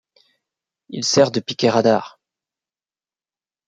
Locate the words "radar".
1.69-2.19